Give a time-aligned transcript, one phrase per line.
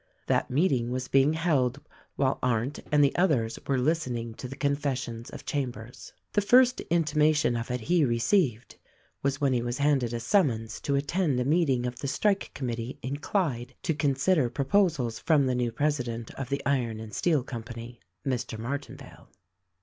[0.25, 1.79] That meeting was being held
[2.15, 6.13] while Arndt and the others were listening to the confession of Chambers.
[6.33, 8.77] The first intimation of it he received
[9.21, 12.69] was when he was handed a summons to attend a meeting of the strike com
[12.69, 17.13] mittee in Clyde to consider proposals from the new presi dent of the Iron and
[17.13, 18.57] Steel Company, Mr.
[18.57, 19.27] Martinvale.